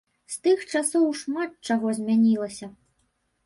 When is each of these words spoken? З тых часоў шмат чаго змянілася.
З 0.35 0.37
тых 0.47 0.63
часоў 0.77 1.05
шмат 1.21 1.53
чаго 1.71 1.87
змянілася. 2.01 2.75